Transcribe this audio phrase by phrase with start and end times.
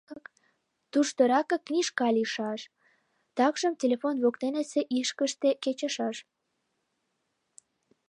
[0.91, 2.61] Туштыракак книжка лийшаш,
[3.37, 6.17] такшым телефон воктенысе ишкыште кечышаш.